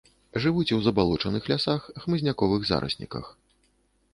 Жывуць 0.43 0.73
у 0.77 0.77
забалочаных 0.85 1.43
лясах, 1.53 1.81
хмызняковых 2.07 2.61
зарасніках. 2.71 3.25